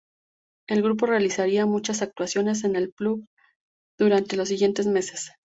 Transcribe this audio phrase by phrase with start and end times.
[0.67, 3.27] El grupo realizaría muchas actuaciones en el pub
[3.99, 5.33] durante los siguientes meses.